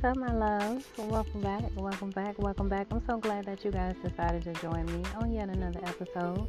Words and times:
What's 0.00 0.16
up, 0.16 0.28
my 0.28 0.32
love? 0.32 0.86
Welcome 0.96 1.40
back, 1.40 1.64
welcome 1.74 2.10
back, 2.10 2.38
welcome 2.38 2.68
back. 2.68 2.86
I'm 2.92 3.04
so 3.04 3.18
glad 3.18 3.46
that 3.46 3.64
you 3.64 3.72
guys 3.72 3.96
decided 4.00 4.44
to 4.44 4.52
join 4.62 4.86
me 4.86 5.02
on 5.16 5.32
yet 5.32 5.48
another 5.48 5.80
episode. 5.84 6.46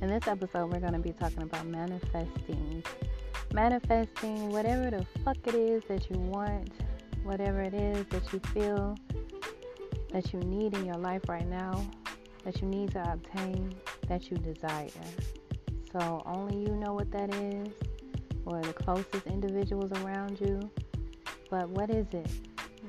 In 0.00 0.08
this 0.08 0.28
episode, 0.28 0.72
we're 0.72 0.78
going 0.78 0.92
to 0.92 1.00
be 1.00 1.10
talking 1.10 1.42
about 1.42 1.66
manifesting. 1.66 2.84
Manifesting 3.52 4.50
whatever 4.50 4.88
the 4.96 5.04
fuck 5.24 5.36
it 5.48 5.56
is 5.56 5.82
that 5.88 6.08
you 6.10 6.16
want, 6.16 6.70
whatever 7.24 7.60
it 7.60 7.74
is 7.74 8.06
that 8.10 8.32
you 8.32 8.38
feel 8.54 8.96
that 10.12 10.32
you 10.32 10.38
need 10.38 10.72
in 10.74 10.86
your 10.86 10.98
life 10.98 11.22
right 11.28 11.48
now, 11.48 11.84
that 12.44 12.62
you 12.62 12.68
need 12.68 12.92
to 12.92 13.02
obtain, 13.12 13.74
that 14.06 14.30
you 14.30 14.36
desire. 14.36 14.86
So, 15.90 16.22
only 16.24 16.56
you 16.56 16.76
know 16.76 16.92
what 16.92 17.10
that 17.10 17.34
is, 17.34 17.66
or 18.46 18.60
the 18.60 18.72
closest 18.72 19.26
individuals 19.26 19.90
around 19.90 20.40
you. 20.40 20.70
But 21.50 21.68
what 21.68 21.90
is 21.90 22.06
it? 22.12 22.30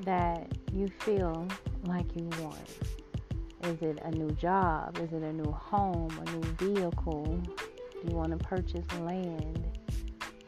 That 0.01 0.47
you 0.71 0.89
feel 0.99 1.47
like 1.85 2.05
you 2.15 2.29
want? 2.41 2.57
Is 3.63 3.81
it 3.81 3.99
a 4.03 4.11
new 4.11 4.31
job? 4.31 4.97
Is 4.97 5.13
it 5.13 5.23
a 5.23 5.31
new 5.31 5.51
home? 5.51 6.11
A 6.25 6.31
new 6.31 6.41
vehicle? 6.57 7.25
Do 7.25 8.09
you 8.09 8.15
want 8.15 8.31
to 8.31 8.37
purchase 8.37 8.85
land? 8.99 9.63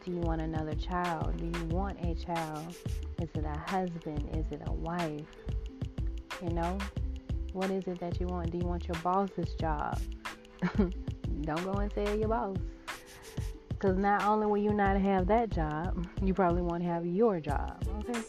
Do 0.03 0.11
you 0.11 0.19
want 0.19 0.41
another 0.41 0.75
child? 0.75 1.37
Do 1.37 1.45
you 1.45 1.65
want 1.67 1.97
a 2.05 2.13
child? 2.15 2.75
Is 3.21 3.29
it 3.33 3.45
a 3.45 3.57
husband? 3.69 4.27
Is 4.33 4.45
it 4.51 4.61
a 4.67 4.73
wife? 4.73 5.21
You 6.43 6.49
know? 6.49 6.77
What 7.53 7.71
is 7.71 7.87
it 7.87 7.99
that 8.01 8.19
you 8.19 8.27
want? 8.27 8.51
Do 8.51 8.57
you 8.57 8.65
want 8.65 8.87
your 8.87 8.97
boss's 8.97 9.53
job? 9.55 9.99
Don't 11.41 11.63
go 11.63 11.73
and 11.73 11.91
tell 11.93 12.15
your 12.17 12.27
boss. 12.27 12.57
Because 13.69 13.97
not 13.97 14.23
only 14.23 14.45
will 14.47 14.57
you 14.57 14.73
not 14.73 14.99
have 14.99 15.27
that 15.27 15.51
job, 15.51 16.05
you 16.21 16.33
probably 16.33 16.61
won't 16.61 16.83
have 16.83 17.05
your 17.05 17.39
job. 17.39 17.81
Okay? 17.99 18.19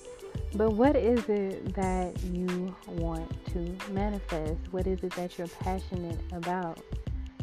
But 0.57 0.73
what 0.73 0.97
is 0.97 1.23
it 1.29 1.75
that 1.75 2.19
you 2.25 2.75
want 2.89 3.31
to 3.53 3.77
manifest? 3.93 4.57
What 4.71 4.87
is 4.87 5.05
it 5.05 5.13
that 5.13 5.37
you're 5.37 5.49
passionate 5.49 6.19
about? 6.33 6.81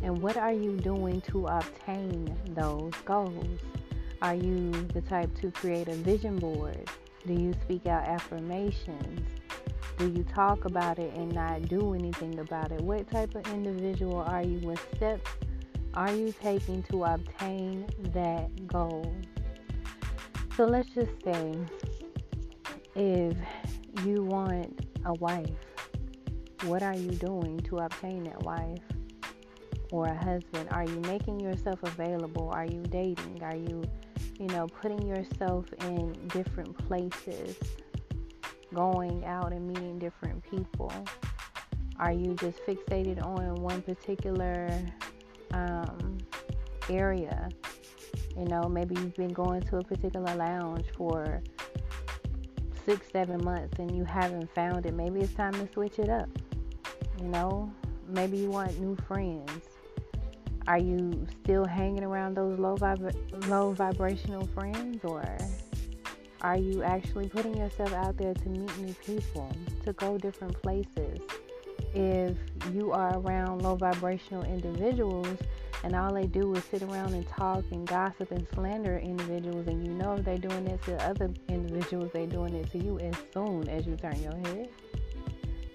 And 0.01 0.19
what 0.19 0.35
are 0.35 0.51
you 0.51 0.77
doing 0.77 1.21
to 1.29 1.45
obtain 1.45 2.35
those 2.55 2.91
goals? 3.05 3.59
Are 4.23 4.33
you 4.33 4.71
the 4.95 5.01
type 5.01 5.29
to 5.41 5.51
create 5.51 5.89
a 5.89 5.93
vision 5.93 6.39
board? 6.39 6.89
Do 7.27 7.33
you 7.33 7.53
speak 7.61 7.85
out 7.85 8.03
affirmations? 8.07 9.29
Do 9.99 10.09
you 10.09 10.23
talk 10.23 10.65
about 10.65 10.97
it 10.97 11.13
and 11.13 11.31
not 11.31 11.69
do 11.69 11.93
anything 11.93 12.39
about 12.39 12.71
it? 12.71 12.81
What 12.81 13.11
type 13.11 13.35
of 13.35 13.45
individual 13.53 14.21
are 14.21 14.41
you? 14.41 14.57
What 14.65 14.79
steps 14.95 15.29
are 15.93 16.11
you 16.11 16.33
taking 16.41 16.81
to 16.83 17.03
obtain 17.03 17.85
that 18.11 18.65
goal? 18.65 19.15
So 20.57 20.65
let's 20.65 20.89
just 20.89 21.11
say 21.23 21.55
if 22.95 23.35
you 24.05 24.23
want 24.23 24.85
a 25.05 25.13
wife, 25.13 25.49
what 26.65 26.83
are 26.83 26.95
you 26.95 27.11
doing 27.11 27.59
to 27.61 27.77
obtain 27.77 28.23
that 28.23 28.41
wife 28.43 28.79
or 29.91 30.05
a 30.05 30.15
husband? 30.15 30.69
Are 30.71 30.83
you 30.83 30.99
making 31.01 31.39
yourself 31.39 31.81
available? 31.83 32.49
Are 32.53 32.65
you 32.65 32.81
dating? 32.83 33.41
Are 33.43 33.55
you, 33.55 33.83
you 34.39 34.47
know, 34.47 34.67
putting 34.67 35.05
yourself 35.07 35.65
in 35.81 36.13
different 36.29 36.77
places, 36.87 37.57
going 38.73 39.25
out 39.25 39.51
and 39.51 39.67
meeting 39.67 39.99
different 39.99 40.43
people? 40.49 40.91
Are 41.99 42.11
you 42.11 42.35
just 42.35 42.59
fixated 42.65 43.23
on 43.23 43.55
one 43.55 43.81
particular 43.81 44.69
um, 45.51 46.17
area? 46.89 47.49
You 48.37 48.45
know, 48.45 48.63
maybe 48.63 48.95
you've 48.95 49.15
been 49.15 49.33
going 49.33 49.61
to 49.61 49.77
a 49.77 49.83
particular 49.83 50.33
lounge 50.35 50.85
for 50.97 51.41
six, 52.85 53.07
seven 53.11 53.43
months 53.43 53.79
and 53.79 53.95
you 53.95 54.03
haven't 54.03 54.53
found 54.53 54.85
it, 54.85 54.93
maybe 54.93 55.21
it's 55.21 55.33
time 55.33 55.53
to 55.53 55.71
switch 55.73 55.99
it 55.99 56.09
up. 56.09 56.29
You 57.19 57.27
know, 57.27 57.71
maybe 58.07 58.37
you 58.37 58.49
want 58.49 58.79
new 58.79 58.95
friends. 59.07 59.51
Are 60.67 60.77
you 60.77 61.27
still 61.43 61.65
hanging 61.65 62.03
around 62.03 62.35
those 62.35 62.57
low 62.57 62.75
vib- 62.77 63.47
low 63.49 63.73
vibrational 63.73 64.47
friends 64.47 65.03
or 65.03 65.37
are 66.41 66.57
you 66.57 66.83
actually 66.83 67.29
putting 67.29 67.55
yourself 67.55 67.93
out 67.93 68.17
there 68.17 68.33
to 68.33 68.49
meet 68.49 68.77
new 68.77 68.93
people, 69.05 69.49
to 69.83 69.93
go 69.93 70.17
different 70.17 70.61
places? 70.61 71.19
If 71.93 72.37
you 72.73 72.91
are 72.91 73.17
around 73.19 73.61
low 73.61 73.75
vibrational 73.75 74.43
individuals, 74.43 75.37
and 75.83 75.95
all 75.95 76.13
they 76.13 76.27
do 76.27 76.53
is 76.55 76.63
sit 76.71 76.81
around 76.81 77.13
and 77.13 77.27
talk 77.27 77.65
and 77.71 77.85
gossip 77.85 78.31
and 78.31 78.47
slander 78.53 78.97
individuals. 78.97 79.67
And 79.67 79.85
you 79.85 79.93
know 79.93 80.13
if 80.13 80.23
they're 80.23 80.37
doing 80.37 80.65
it 80.67 80.81
to 80.83 80.95
other 81.05 81.29
individuals 81.49 82.11
they're 82.13 82.25
doing 82.25 82.53
it 82.55 82.71
to 82.71 82.77
you 82.77 82.99
as 82.99 83.15
soon 83.33 83.67
as 83.67 83.85
you 83.85 83.97
turn 83.97 84.21
your 84.21 84.35
head. 84.35 84.69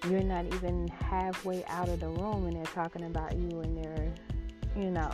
You're 0.09 0.23
not 0.23 0.45
even 0.45 0.87
halfway 0.87 1.63
out 1.65 1.89
of 1.89 1.99
the 1.99 2.07
room 2.07 2.47
and 2.47 2.55
they're 2.55 2.65
talking 2.65 3.03
about 3.03 3.37
you 3.37 3.61
and 3.61 3.77
they're 3.77 4.13
you 4.75 4.89
know 4.89 5.11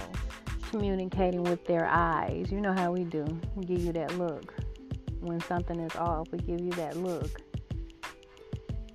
communicating 0.69 1.44
with 1.44 1.66
their 1.66 1.85
eyes. 1.85 2.50
You 2.50 2.62
know 2.62 2.73
how 2.73 2.94
we 2.94 3.03
do. 3.03 3.25
We 3.56 3.66
give 3.66 3.81
you 3.81 3.91
that 3.94 4.17
look. 4.17 4.53
When 5.19 5.41
something 5.41 5.79
is 5.79 5.95
off 5.97 6.31
we 6.31 6.39
give 6.39 6.62
you 6.62 6.72
that 6.72 6.95
look. 6.95 7.41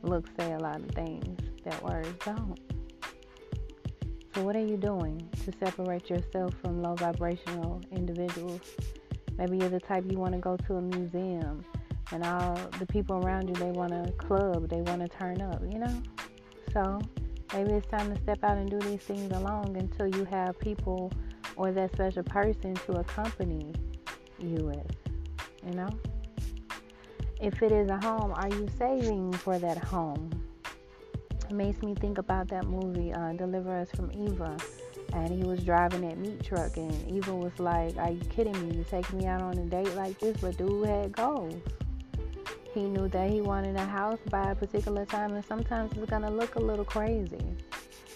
Looks 0.03 0.31
say 0.39 0.53
a 0.55 0.59
lot 0.59 0.77
of 0.77 0.91
things. 0.93 1.39
That 1.65 1.83
words 1.85 2.09
don't 2.25 2.59
so, 4.35 4.43
what 4.43 4.55
are 4.55 4.65
you 4.65 4.77
doing 4.77 5.29
to 5.45 5.53
separate 5.59 6.09
yourself 6.09 6.55
from 6.63 6.83
low 6.83 6.95
vibrational 6.95 7.81
individuals? 7.91 8.61
Maybe 9.37 9.59
you're 9.59 9.69
the 9.69 9.81
type 9.81 10.05
you 10.09 10.19
want 10.19 10.35
to 10.35 10.39
go 10.39 10.57
to 10.57 10.77
a 10.77 10.81
museum 10.81 11.65
and 12.13 12.25
all 12.25 12.55
the 12.79 12.87
people 12.87 13.17
around 13.25 13.49
you 13.49 13.55
they 13.55 13.73
want 13.73 13.91
to 13.91 14.13
club, 14.13 14.69
they 14.69 14.83
want 14.83 15.01
to 15.01 15.09
turn 15.09 15.41
up, 15.41 15.61
you 15.63 15.81
know? 15.81 16.03
So, 16.73 17.01
maybe 17.53 17.73
it's 17.73 17.89
time 17.89 18.15
to 18.15 18.23
step 18.23 18.39
out 18.45 18.57
and 18.57 18.71
do 18.71 18.79
these 18.79 19.01
things 19.01 19.33
alone 19.33 19.75
until 19.77 20.07
you 20.07 20.25
have 20.27 20.57
people 20.61 21.13
or 21.57 21.73
that 21.73 21.93
special 21.93 22.23
person 22.23 22.75
to 22.75 22.93
accompany 23.01 23.73
you 24.39 24.65
with, 24.65 24.97
you 25.67 25.75
know? 25.75 25.91
If 27.41 27.63
it 27.63 27.73
is 27.73 27.91
a 27.91 27.97
home, 27.97 28.33
are 28.37 28.49
you 28.49 28.69
saving 28.79 29.33
for 29.33 29.59
that 29.59 29.79
home? 29.79 30.40
Makes 31.51 31.83
me 31.83 31.97
think 31.97 32.19
about 32.19 32.47
that 32.49 32.67
movie, 32.67 33.13
uh, 33.13 33.33
Deliver 33.33 33.77
Us 33.77 33.91
from 33.91 34.13
Eva. 34.13 34.57
And 35.13 35.31
he 35.31 35.43
was 35.43 35.65
driving 35.65 36.03
that 36.09 36.17
meat 36.17 36.45
truck, 36.45 36.77
and 36.77 37.11
Eva 37.11 37.35
was 37.35 37.59
like, 37.59 37.97
Are 37.97 38.13
you 38.13 38.21
kidding 38.31 38.69
me? 38.69 38.77
You 38.77 38.85
taking 38.89 39.19
me 39.19 39.27
out 39.27 39.43
on 39.43 39.59
a 39.59 39.65
date 39.65 39.93
like 39.97 40.19
this? 40.21 40.37
But 40.37 40.57
dude 40.57 40.87
had 40.87 41.11
goals. 41.11 41.61
He 42.73 42.85
knew 42.85 43.09
that 43.09 43.29
he 43.29 43.41
wanted 43.41 43.75
a 43.75 43.85
house 43.85 44.21
by 44.31 44.53
a 44.53 44.55
particular 44.55 45.05
time, 45.05 45.35
and 45.35 45.45
sometimes 45.45 45.91
it's 45.97 46.09
to 46.09 46.31
look 46.31 46.55
a 46.55 46.61
little 46.61 46.85
crazy 46.85 47.45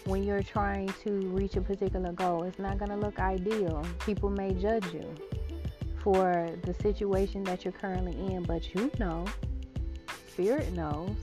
when 0.04 0.22
you're 0.22 0.44
trying 0.44 0.94
to 1.02 1.10
reach 1.30 1.56
a 1.56 1.60
particular 1.60 2.12
goal. 2.12 2.44
It's 2.44 2.60
not 2.60 2.78
to 2.78 2.96
look 2.96 3.18
ideal. 3.18 3.84
People 4.06 4.30
may 4.30 4.54
judge 4.54 4.86
you 4.92 5.12
for 6.04 6.50
the 6.62 6.74
situation 6.74 7.42
that 7.44 7.64
you're 7.64 7.72
currently 7.72 8.14
in, 8.32 8.44
but 8.44 8.72
you 8.74 8.92
know, 9.00 9.24
Spirit 10.28 10.72
knows 10.72 11.16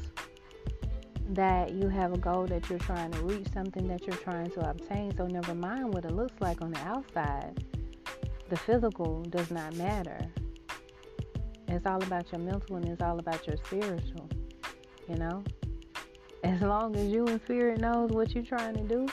that 1.31 1.71
you 1.71 1.87
have 1.87 2.13
a 2.13 2.17
goal 2.17 2.45
that 2.47 2.69
you're 2.69 2.79
trying 2.79 3.11
to 3.11 3.21
reach, 3.21 3.47
something 3.53 3.87
that 3.87 4.05
you're 4.05 4.17
trying 4.17 4.49
to 4.51 4.69
obtain. 4.69 5.15
So, 5.15 5.27
never 5.27 5.55
mind 5.55 5.93
what 5.93 6.05
it 6.05 6.11
looks 6.11 6.39
like 6.41 6.61
on 6.61 6.71
the 6.71 6.79
outside, 6.79 7.63
the 8.49 8.57
physical 8.57 9.23
does 9.23 9.49
not 9.49 9.75
matter. 9.75 10.19
It's 11.69 11.85
all 11.85 12.03
about 12.03 12.29
your 12.33 12.41
mental 12.41 12.75
and 12.75 12.89
it's 12.89 13.01
all 13.01 13.17
about 13.17 13.47
your 13.47 13.55
spiritual, 13.65 14.29
you 15.07 15.15
know? 15.15 15.41
As 16.43 16.61
long 16.61 16.95
as 16.97 17.07
you 17.07 17.25
and 17.27 17.39
spirit 17.43 17.79
knows 17.79 18.11
what 18.11 18.35
you're 18.35 18.43
trying 18.43 18.75
to 18.75 18.83
do, 18.83 19.07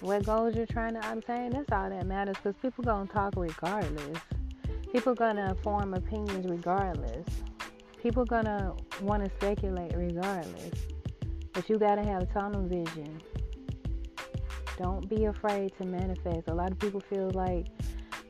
what 0.00 0.24
goals 0.24 0.56
you're 0.56 0.66
trying 0.66 0.94
to 0.94 1.12
obtain, 1.12 1.50
that's 1.50 1.70
all 1.70 1.90
that 1.90 2.06
matters 2.06 2.36
because 2.42 2.56
people 2.62 2.82
going 2.84 3.06
to 3.06 3.12
talk 3.12 3.34
regardless. 3.36 4.18
People 4.90 5.14
going 5.14 5.36
to 5.36 5.54
form 5.62 5.92
opinions 5.92 6.46
regardless. 6.48 7.26
People 8.02 8.24
going 8.24 8.46
to 8.46 8.74
want 9.02 9.22
to 9.22 9.30
speculate 9.36 9.92
regardless. 9.94 10.91
But 11.52 11.68
you 11.68 11.78
got 11.78 11.96
to 11.96 12.02
have 12.04 12.22
a 12.22 12.26
tunnel 12.26 12.66
vision. 12.66 13.20
Don't 14.78 15.08
be 15.08 15.26
afraid 15.26 15.72
to 15.78 15.84
manifest. 15.84 16.48
A 16.48 16.54
lot 16.54 16.72
of 16.72 16.78
people 16.78 17.00
feel 17.00 17.30
like 17.30 17.66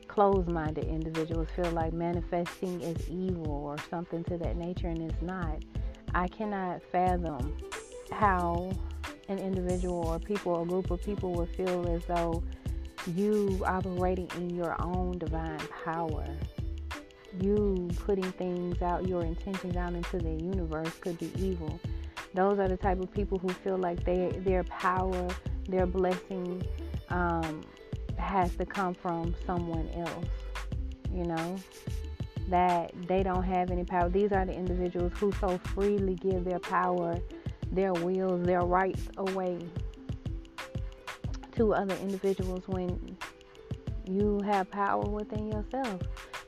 closed 0.07 0.47
minded 0.47 0.83
individuals 0.85 1.47
feel 1.55 1.71
like 1.71 1.93
manifesting 1.93 2.81
is 2.81 3.09
evil 3.09 3.49
or 3.51 3.77
something 3.89 4.23
to 4.25 4.37
that 4.37 4.57
nature, 4.57 4.87
and 4.87 5.01
it's 5.09 5.21
not. 5.21 5.63
I 6.13 6.27
cannot 6.27 6.81
fathom 6.91 7.57
how 8.11 8.71
an 9.29 9.39
individual 9.39 10.05
or 10.05 10.19
people 10.19 10.53
or 10.53 10.65
group 10.65 10.91
of 10.91 11.01
people 11.01 11.33
would 11.33 11.49
feel 11.55 11.87
as 11.89 12.05
though 12.05 12.43
you 13.15 13.63
operating 13.65 14.29
in 14.37 14.49
your 14.51 14.75
own 14.81 15.17
divine 15.17 15.59
power, 15.83 16.25
you 17.41 17.89
putting 18.05 18.31
things 18.33 18.81
out, 18.81 19.07
your 19.07 19.23
intentions 19.23 19.75
out 19.75 19.93
into 19.93 20.17
the 20.19 20.29
universe 20.29 20.93
could 20.99 21.17
be 21.17 21.31
evil. 21.37 21.79
Those 22.33 22.59
are 22.59 22.67
the 22.67 22.77
type 22.77 22.99
of 22.99 23.11
people 23.11 23.37
who 23.37 23.49
feel 23.49 23.77
like 23.77 24.03
they, 24.03 24.29
their 24.39 24.63
power, 24.63 25.27
their 25.67 25.85
blessing 25.85 26.63
um, 27.09 27.61
has 28.17 28.55
to 28.55 28.65
come 28.65 28.93
from 28.93 29.35
someone 29.45 29.89
else, 29.89 30.25
you 31.13 31.25
know? 31.25 31.57
that 32.49 32.91
they 33.07 33.23
don't 33.23 33.43
have 33.43 33.71
any 33.71 33.83
power. 33.83 34.09
These 34.09 34.31
are 34.31 34.45
the 34.45 34.53
individuals 34.53 35.13
who 35.17 35.31
so 35.39 35.57
freely 35.73 36.15
give 36.15 36.43
their 36.43 36.59
power, 36.59 37.19
their 37.71 37.93
wills, 37.93 38.45
their 38.45 38.61
rights 38.61 39.07
away 39.17 39.59
to 41.55 41.73
other 41.73 41.95
individuals 41.95 42.63
when 42.67 43.17
you 44.05 44.41
have 44.45 44.69
power 44.69 45.03
within 45.03 45.51
yourself. 45.51 46.01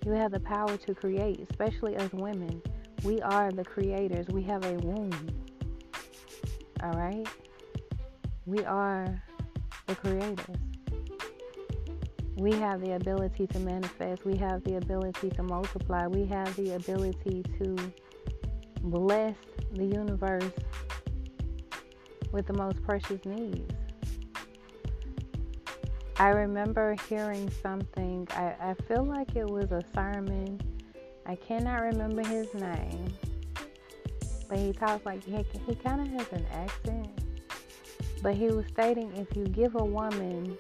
You 0.06 0.12
have 0.12 0.32
the 0.32 0.40
power 0.40 0.78
to 0.78 0.94
create, 0.94 1.40
especially 1.50 1.96
as 1.96 2.12
women. 2.12 2.62
We 3.04 3.22
are 3.22 3.52
the 3.52 3.64
creators. 3.64 4.28
We 4.28 4.44
have 4.44 4.66
a 4.66 4.74
womb. 4.74 5.45
All 6.86 6.94
right? 6.94 7.28
We 8.46 8.64
are 8.64 9.24
the 9.88 9.96
creators. 9.96 10.58
We 12.36 12.52
have 12.52 12.80
the 12.80 12.94
ability 12.94 13.48
to 13.48 13.60
manifest. 13.60 14.24
We 14.24 14.38
have 14.38 14.64
the 14.66 14.76
ability 14.76 15.32
to 15.32 15.42
multiply. 15.42 16.06
We 16.06 16.26
have 16.28 16.56
the 16.56 16.76
ability 16.76 17.44
to 17.58 17.76
bless 18.82 19.36
the 19.74 19.86
universe 19.86 20.52
with 22.32 22.46
the 22.46 22.54
most 22.54 22.84
precious 22.84 23.26
needs. 23.26 23.74
I 26.18 26.30
remember 26.30 26.96
hearing 27.10 27.50
something, 27.64 28.28
I, 28.32 28.54
I 28.62 28.74
feel 28.88 29.04
like 29.04 29.36
it 29.36 29.50
was 29.50 29.72
a 29.72 29.82
sermon. 29.96 30.62
I 31.26 31.36
cannot 31.36 31.82
remember 31.82 32.24
his 32.24 32.54
name, 32.54 33.12
he 34.60 34.74
talks 34.74 35.06
like 35.06 35.24
he, 35.24 35.46
he 35.68 35.76
kind 35.76 36.02
of 36.02 36.08
has 36.08 36.32
an 36.32 36.46
accent. 36.52 37.10
But 38.22 38.36
he 38.36 38.48
was 38.48 38.66
stating 38.68 39.12
if 39.16 39.36
you 39.36 39.46
give 39.46 39.76
a 39.76 39.84
woman 39.84 40.58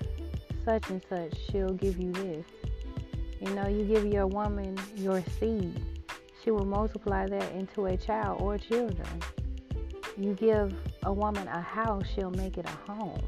such 0.63 0.89
and 0.89 1.01
such, 1.09 1.33
she'll 1.49 1.73
give 1.73 1.97
you 1.97 2.11
this. 2.11 2.45
You 3.41 3.53
know, 3.53 3.67
you 3.67 3.85
give 3.85 4.05
your 4.05 4.27
woman 4.27 4.77
your 4.95 5.23
seed, 5.39 5.81
she 6.43 6.51
will 6.51 6.65
multiply 6.65 7.27
that 7.27 7.51
into 7.53 7.87
a 7.87 7.97
child 7.97 8.41
or 8.41 8.57
children. 8.57 9.07
You 10.17 10.33
give 10.33 10.73
a 11.03 11.11
woman 11.11 11.47
a 11.47 11.59
house, 11.59 12.03
she'll 12.13 12.31
make 12.31 12.57
it 12.57 12.65
a 12.65 12.91
home. 12.91 13.21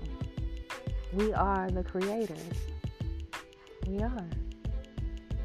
We 1.13 1.33
are 1.33 1.69
the 1.69 1.83
creators. 1.83 2.37
We 3.87 3.99
are. 3.99 4.29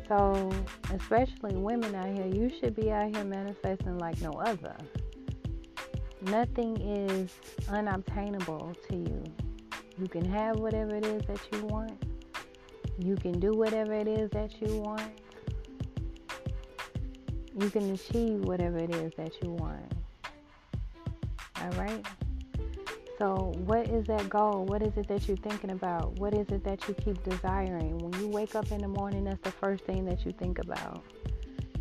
So, 0.08 0.52
especially 0.92 1.56
women 1.56 1.94
out 1.94 2.06
here, 2.06 2.26
you 2.26 2.50
should 2.60 2.76
be 2.76 2.92
out 2.92 3.14
here 3.14 3.24
manifesting 3.24 3.98
like 3.98 4.20
no 4.20 4.32
other. 4.32 4.76
Nothing 6.22 6.80
is 6.80 7.32
unobtainable 7.68 8.74
to 8.88 8.96
you. 8.96 9.24
You 9.98 10.06
can 10.06 10.24
have 10.24 10.56
whatever 10.56 10.94
it 10.94 11.04
is 11.04 11.26
that 11.26 11.40
you 11.52 11.64
want. 11.64 12.00
You 12.98 13.16
can 13.16 13.40
do 13.40 13.52
whatever 13.52 13.92
it 13.92 14.06
is 14.06 14.30
that 14.30 14.60
you 14.60 14.76
want. 14.78 15.10
You 17.58 17.70
can 17.70 17.92
achieve 17.92 18.40
whatever 18.40 18.78
it 18.78 18.94
is 18.94 19.12
that 19.16 19.32
you 19.42 19.50
want. 19.50 19.92
All 21.60 21.70
right? 21.70 22.06
So, 23.18 23.52
what 23.66 23.88
is 23.88 24.06
that 24.06 24.28
goal? 24.28 24.64
What 24.64 24.82
is 24.82 24.96
it 24.96 25.08
that 25.08 25.26
you're 25.26 25.36
thinking 25.36 25.70
about? 25.70 26.18
What 26.18 26.34
is 26.34 26.48
it 26.50 26.64
that 26.64 26.86
you 26.88 26.94
keep 26.94 27.22
desiring? 27.24 27.98
When 27.98 28.20
you 28.20 28.28
wake 28.28 28.54
up 28.54 28.70
in 28.70 28.80
the 28.80 28.88
morning, 28.88 29.24
that's 29.24 29.42
the 29.42 29.50
first 29.50 29.84
thing 29.84 30.04
that 30.06 30.24
you 30.24 30.32
think 30.32 30.58
about. 30.60 31.04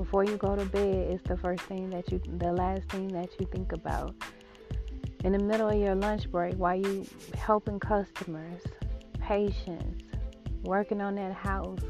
Before 0.02 0.24
you 0.24 0.36
go 0.36 0.56
to 0.56 0.66
bed, 0.66 1.12
it's 1.12 1.22
the 1.30 1.38
first 1.38 1.62
thing 1.66 1.92
that 1.92 2.12
you, 2.12 2.20
the 2.40 2.52
last 2.52 2.90
thing 2.90 3.10
that 3.10 3.30
you 3.40 3.46
think 3.46 3.72
about. 3.72 4.16
In 5.24 5.32
the 5.32 5.38
middle 5.38 5.70
of 5.70 5.78
your 5.78 5.94
lunch 5.94 6.28
break, 6.32 6.56
while 6.56 6.76
you 6.76 7.06
helping 7.36 7.80
customers, 7.80 8.64
patience, 9.20 10.02
working 10.64 11.02
on 11.02 11.14
that 11.16 11.34
house, 11.34 11.82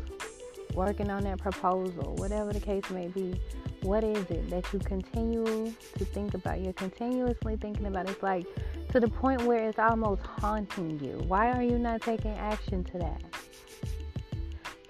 working 0.74 1.10
on 1.10 1.24
that 1.24 1.38
proposal, 1.38 2.14
whatever 2.18 2.52
the 2.52 2.60
case 2.60 2.90
may 2.90 3.08
be, 3.08 3.40
what 3.84 4.04
is 4.04 4.30
it 4.30 4.50
that 4.50 4.74
you 4.74 4.80
continue 4.80 5.74
to 5.98 6.04
think 6.04 6.34
about? 6.34 6.60
You're 6.60 6.74
continuously 6.74 7.56
thinking 7.56 7.86
about. 7.86 8.10
It's 8.10 8.22
like 8.22 8.46
to 8.92 9.00
the 9.00 9.08
point 9.08 9.44
where 9.44 9.70
it's 9.70 9.80
almost 9.80 10.24
haunting 10.24 11.00
you. 11.00 11.14
Why 11.30 11.54
are 11.54 11.64
you 11.64 11.80
not 11.80 12.02
taking 12.02 12.34
action 12.34 12.84
to 12.84 12.98
that? 12.98 13.24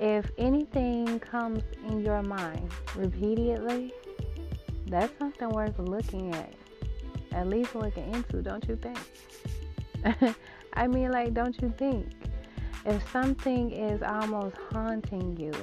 If 0.01 0.31
anything 0.39 1.19
comes 1.19 1.61
in 1.87 2.03
your 2.03 2.23
mind 2.23 2.71
repeatedly, 2.95 3.93
that's 4.87 5.15
something 5.19 5.49
worth 5.49 5.77
looking 5.77 6.33
at. 6.33 6.51
At 7.33 7.47
least 7.47 7.75
looking 7.75 8.11
into, 8.11 8.41
don't 8.41 8.67
you 8.67 8.77
think? 8.77 10.35
I 10.73 10.87
mean, 10.87 11.11
like, 11.11 11.35
don't 11.35 11.55
you 11.61 11.71
think? 11.77 12.07
If 12.83 13.07
something 13.11 13.69
is 13.69 14.01
almost 14.01 14.55
haunting 14.71 15.37
you, 15.37 15.53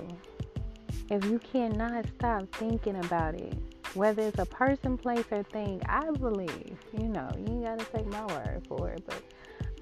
if 1.10 1.24
you 1.24 1.40
cannot 1.40 2.06
stop 2.16 2.44
thinking 2.52 2.94
about 3.04 3.34
it, 3.34 3.54
whether 3.94 4.22
it's 4.22 4.38
a 4.38 4.46
person, 4.46 4.96
place, 4.96 5.24
or 5.32 5.42
thing, 5.42 5.82
I 5.88 6.08
believe, 6.12 6.78
you 6.92 7.08
know, 7.08 7.28
you 7.36 7.54
ain't 7.54 7.64
got 7.64 7.78
to 7.80 7.84
take 7.86 8.06
my 8.06 8.24
word 8.26 8.62
for 8.68 8.90
it, 8.90 9.02
but 9.04 9.20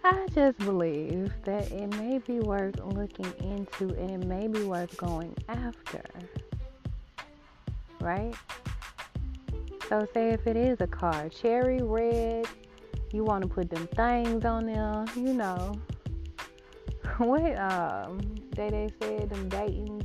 I 0.09 0.25
just 0.33 0.59
believe 0.59 1.33
that 1.43 1.73
it 1.73 1.89
may 1.97 2.19
be 2.19 2.39
worth 2.39 2.79
looking 2.79 3.33
into 3.41 3.93
and 3.97 4.23
it 4.23 4.25
may 4.25 4.47
be 4.47 4.63
worth 4.63 4.97
going 4.97 5.35
after. 5.49 6.01
Right? 8.01 8.33
So, 9.89 10.07
say 10.15 10.29
if 10.29 10.47
it 10.47 10.57
is 10.57 10.81
a 10.81 10.87
car, 10.87 11.29
cherry 11.29 11.83
red, 11.83 12.47
you 13.13 13.25
want 13.25 13.43
to 13.43 13.49
put 13.49 13.69
them 13.69 13.89
things 13.97 14.45
on 14.45 14.67
there, 14.67 15.05
you 15.17 15.35
know. 15.35 15.75
what 17.19 17.59
um, 17.59 18.21
they, 18.55 18.71
they 18.71 18.89
said, 19.01 19.29
them 19.29 19.49
Dayton's, 19.49 20.05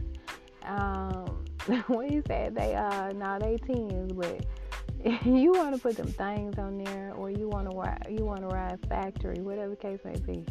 um, 0.64 1.46
what 1.86 2.12
you 2.12 2.24
said 2.26 2.56
they 2.56 2.74
uh 2.74 3.12
now 3.12 3.38
they 3.38 3.58
teens, 3.58 4.14
but 4.14 4.48
you 5.26 5.52
want 5.54 5.76
to 5.76 5.82
put 5.82 5.98
them 5.98 6.08
things 6.08 6.58
on 6.58 6.78
there, 6.78 7.14
or 7.16 7.30
you 7.30 7.48
want 7.48 7.70
to 7.70 8.12
you 8.12 8.26
want 8.26 8.42
to 8.42 8.48
ride 8.48 8.80
factory, 8.88 9.40
whatever 9.42 9.70
the 9.70 9.76
case 9.76 10.00
may 10.04 10.18
be, 10.18 10.46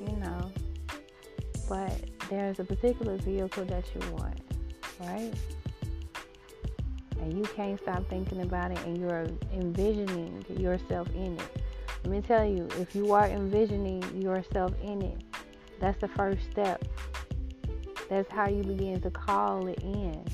you 0.00 0.16
know. 0.16 0.50
But 1.68 1.92
there's 2.30 2.58
a 2.60 2.64
particular 2.64 3.16
vehicle 3.18 3.64
that 3.66 3.84
you 3.94 4.00
want, 4.12 4.40
right? 5.00 5.32
And 7.20 7.36
you 7.36 7.44
can't 7.54 7.80
stop 7.80 8.08
thinking 8.08 8.42
about 8.42 8.72
it, 8.72 8.78
and 8.86 8.98
you're 8.98 9.26
envisioning 9.52 10.44
yourself 10.56 11.08
in 11.14 11.38
it. 11.38 11.62
Let 12.04 12.12
me 12.12 12.20
tell 12.22 12.44
you, 12.44 12.68
if 12.78 12.94
you 12.94 13.12
are 13.12 13.26
envisioning 13.26 14.02
yourself 14.20 14.72
in 14.82 15.02
it, 15.02 15.22
that's 15.80 16.00
the 16.00 16.08
first 16.08 16.50
step 16.50 16.84
that's 18.08 18.30
how 18.32 18.48
you 18.48 18.62
begin 18.62 19.00
to 19.02 19.10
call 19.10 19.66
it 19.66 19.82
in. 19.82 20.24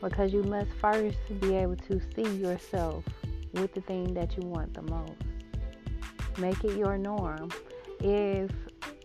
Because 0.00 0.32
you 0.32 0.42
must 0.42 0.70
first 0.80 1.18
be 1.40 1.54
able 1.54 1.76
to 1.76 2.00
see 2.14 2.28
yourself 2.36 3.04
with 3.52 3.74
the 3.74 3.80
thing 3.82 4.14
that 4.14 4.36
you 4.36 4.48
want 4.48 4.72
the 4.74 4.82
most. 4.82 5.12
Make 6.38 6.62
it 6.64 6.76
your 6.76 6.96
norm. 6.96 7.50
If 8.00 8.50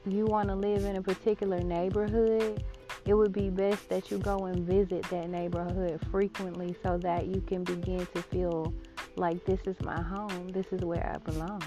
you 0.07 0.25
want 0.25 0.49
to 0.49 0.55
live 0.55 0.85
in 0.85 0.95
a 0.95 1.01
particular 1.01 1.59
neighborhood, 1.59 2.63
it 3.05 3.13
would 3.13 3.33
be 3.33 3.49
best 3.49 3.89
that 3.89 4.09
you 4.09 4.17
go 4.17 4.45
and 4.45 4.65
visit 4.65 5.03
that 5.09 5.29
neighborhood 5.29 5.99
frequently 6.11 6.75
so 6.83 6.97
that 6.99 7.27
you 7.27 7.41
can 7.41 7.63
begin 7.63 8.07
to 8.15 8.21
feel 8.23 8.73
like 9.15 9.43
this 9.45 9.59
is 9.65 9.75
my 9.81 10.01
home, 10.01 10.49
this 10.49 10.65
is 10.71 10.81
where 10.81 11.13
I 11.13 11.17
belong. 11.19 11.61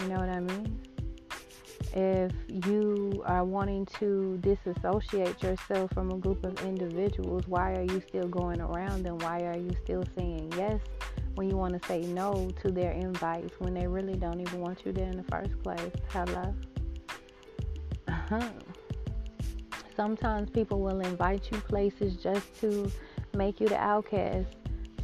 You 0.00 0.08
know 0.08 0.16
what 0.16 0.28
I 0.28 0.40
mean? 0.40 0.91
If 1.94 2.32
you 2.66 3.22
are 3.26 3.44
wanting 3.44 3.86
to 3.98 4.38
disassociate 4.38 5.42
yourself 5.42 5.92
from 5.92 6.10
a 6.10 6.16
group 6.16 6.44
of 6.44 6.58
individuals, 6.64 7.46
why 7.46 7.72
are 7.74 7.82
you 7.82 8.02
still 8.08 8.28
going 8.28 8.60
around 8.60 9.02
them? 9.02 9.18
Why 9.18 9.42
are 9.42 9.58
you 9.58 9.76
still 9.84 10.04
saying 10.16 10.52
yes 10.56 10.80
when 11.34 11.50
you 11.50 11.56
want 11.56 11.80
to 11.80 11.88
say 11.88 12.00
no 12.02 12.50
to 12.62 12.70
their 12.70 12.92
invites 12.92 13.54
when 13.58 13.74
they 13.74 13.86
really 13.86 14.14
don't 14.14 14.40
even 14.40 14.60
want 14.60 14.84
you 14.84 14.92
there 14.92 15.08
in 15.08 15.16
the 15.16 15.24
first 15.24 15.62
place? 15.62 15.92
Hello? 16.08 16.54
Uh-huh. 18.08 18.48
Sometimes 19.94 20.50
people 20.50 20.80
will 20.80 21.00
invite 21.00 21.50
you 21.50 21.58
places 21.58 22.16
just 22.16 22.58
to 22.60 22.90
make 23.34 23.60
you 23.60 23.68
the 23.68 23.76
outcast 23.76 24.48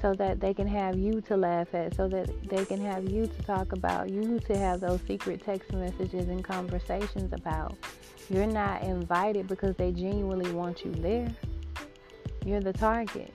so 0.01 0.15
that 0.15 0.41
they 0.41 0.55
can 0.55 0.67
have 0.67 0.97
you 0.97 1.21
to 1.23 1.37
laugh 1.37 1.75
at, 1.75 1.95
so 1.97 2.09
that 2.09 2.31
they 2.49 2.65
can 2.65 2.81
have 2.81 3.09
you 3.09 3.27
to 3.27 3.43
talk 3.43 3.73
about, 3.73 4.09
you 4.11 4.39
to 4.41 4.57
have 4.57 4.81
those 4.81 5.01
secret 5.07 5.43
text 5.45 5.73
messages 5.73 6.29
and 6.29 6.45
conversations 6.45 7.33
about. 7.33 7.77
You're 8.31 8.47
not 8.47 8.83
invited 8.83 9.49
because 9.49 9.75
they 9.77 9.91
genuinely 9.91 10.53
want 10.53 10.85
you 10.85 10.93
there. 10.93 11.29
You're 12.45 12.61
the 12.61 12.73
target, 12.73 13.33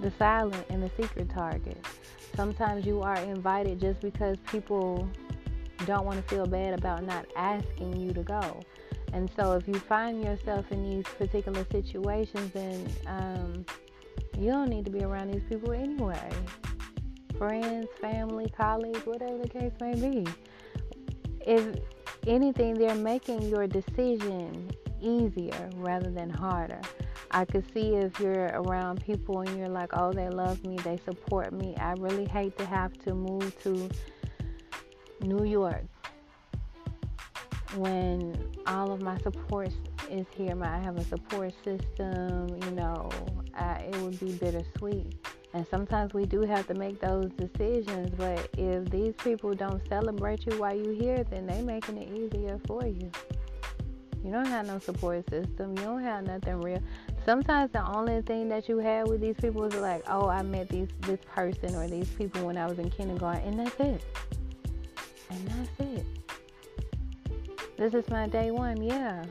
the 0.00 0.12
silent 0.18 0.66
and 0.68 0.82
the 0.82 0.90
secret 1.00 1.30
target. 1.30 1.78
Sometimes 2.36 2.84
you 2.84 3.02
are 3.02 3.16
invited 3.16 3.80
just 3.80 4.00
because 4.00 4.36
people 4.50 5.08
don't 5.86 6.04
want 6.04 6.16
to 6.16 6.34
feel 6.34 6.46
bad 6.46 6.78
about 6.78 7.04
not 7.04 7.26
asking 7.36 7.96
you 7.96 8.12
to 8.12 8.22
go. 8.22 8.60
And 9.12 9.30
so 9.36 9.52
if 9.52 9.68
you 9.68 9.74
find 9.74 10.24
yourself 10.24 10.70
in 10.72 10.82
these 10.82 11.04
particular 11.04 11.66
situations, 11.70 12.50
then 12.52 12.88
um, 13.06 13.66
you 14.38 14.50
don't 14.50 14.68
need 14.68 14.84
to 14.84 14.90
be 14.90 15.04
around 15.04 15.32
these 15.32 15.42
people 15.48 15.72
anyway. 15.72 16.30
Friends, 17.38 17.88
family, 18.00 18.48
colleagues, 18.56 19.04
whatever 19.04 19.38
the 19.38 19.48
case 19.48 19.72
may 19.80 19.94
be. 19.94 20.26
If 21.44 21.76
anything, 22.26 22.74
they're 22.74 22.94
making 22.94 23.42
your 23.42 23.66
decision 23.66 24.70
easier 25.00 25.70
rather 25.74 26.10
than 26.10 26.30
harder. 26.30 26.80
I 27.30 27.44
could 27.44 27.64
see 27.72 27.94
if 27.94 28.20
you're 28.20 28.50
around 28.54 29.02
people 29.04 29.40
and 29.40 29.58
you're 29.58 29.68
like, 29.68 29.90
oh, 29.94 30.12
they 30.12 30.28
love 30.28 30.64
me, 30.64 30.76
they 30.84 30.98
support 30.98 31.52
me. 31.52 31.74
I 31.76 31.92
really 31.98 32.26
hate 32.26 32.58
to 32.58 32.66
have 32.66 32.92
to 33.04 33.14
move 33.14 33.58
to 33.62 33.88
New 35.22 35.44
York 35.44 35.84
when 37.76 38.36
all 38.66 38.92
of 38.92 39.00
my 39.00 39.16
support 39.18 39.70
is 40.12 40.26
here. 40.36 40.56
I 40.62 40.78
have 40.78 40.96
a 40.98 41.04
support 41.04 41.52
system, 41.64 42.48
you 42.62 42.70
know, 42.72 43.10
I, 43.54 43.88
it 43.90 43.96
would 44.02 44.20
be 44.20 44.32
bittersweet. 44.32 45.26
And 45.54 45.66
sometimes 45.70 46.14
we 46.14 46.24
do 46.24 46.42
have 46.42 46.66
to 46.68 46.74
make 46.74 47.00
those 47.00 47.30
decisions, 47.32 48.10
but 48.16 48.48
if 48.56 48.90
these 48.90 49.14
people 49.22 49.54
don't 49.54 49.86
celebrate 49.88 50.46
you 50.46 50.58
while 50.58 50.74
you're 50.74 50.94
here, 50.94 51.24
then 51.24 51.46
they 51.46 51.60
making 51.62 51.98
it 51.98 52.10
easier 52.16 52.58
for 52.66 52.86
you. 52.86 53.10
You 54.24 54.30
don't 54.30 54.46
have 54.46 54.66
no 54.66 54.78
support 54.78 55.28
system. 55.28 55.76
You 55.76 55.84
don't 55.84 56.02
have 56.02 56.24
nothing 56.24 56.60
real. 56.60 56.80
Sometimes 57.26 57.72
the 57.72 57.84
only 57.84 58.22
thing 58.22 58.48
that 58.50 58.68
you 58.68 58.78
have 58.78 59.08
with 59.08 59.20
these 59.20 59.34
people 59.36 59.64
is 59.64 59.74
like, 59.74 60.04
oh, 60.06 60.28
I 60.28 60.42
met 60.42 60.68
these 60.68 60.88
this 61.00 61.18
person 61.34 61.74
or 61.74 61.88
these 61.88 62.08
people 62.10 62.46
when 62.46 62.56
I 62.56 62.66
was 62.66 62.78
in 62.78 62.88
kindergarten, 62.90 63.48
and 63.48 63.58
that's 63.58 63.80
it. 63.80 64.02
And 65.28 65.48
that's 65.48 65.80
it. 65.80 66.06
This 67.76 67.94
is 67.94 68.08
my 68.10 68.28
day 68.28 68.52
one. 68.52 68.80
Yeah, 68.80 69.24